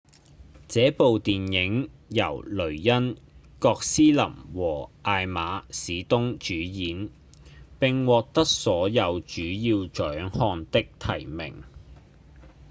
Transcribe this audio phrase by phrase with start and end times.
[0.67, 3.15] 這部電影由雷恩·
[3.59, 4.17] 葛斯林
[4.51, 7.11] 和艾瑪·史東主演
[7.77, 11.61] 並獲得所有主要獎項的提名